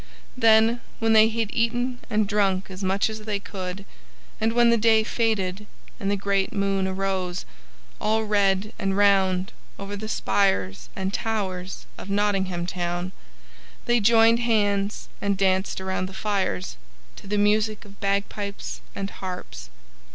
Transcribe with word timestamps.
Then, 0.35 0.81
when 0.97 1.13
they 1.13 1.29
had 1.29 1.53
eaten 1.53 1.99
and 2.09 2.25
drunk 2.27 2.71
as 2.71 2.83
much 2.83 3.07
as 3.07 3.19
they 3.19 3.37
could, 3.39 3.85
and 4.41 4.51
when 4.53 4.71
the 4.71 4.75
day 4.77 5.03
faded 5.03 5.67
and 5.99 6.09
the 6.09 6.15
great 6.15 6.51
moon 6.51 6.87
arose, 6.87 7.45
all 7.99 8.23
red 8.23 8.73
and 8.79 8.97
round, 8.97 9.53
over 9.77 9.95
the 9.95 10.09
spires 10.09 10.89
and 10.95 11.13
towers 11.13 11.85
of 11.99 12.09
Nottingham 12.09 12.65
Town, 12.65 13.11
they 13.85 13.99
joined 13.99 14.39
hands 14.39 15.07
and 15.21 15.37
danced 15.37 15.79
around 15.79 16.07
the 16.07 16.15
fires, 16.15 16.77
to 17.17 17.27
the 17.27 17.37
music 17.37 17.85
of 17.85 17.99
bagpipes 17.99 18.81
and 18.95 19.07
harps. 19.07 19.69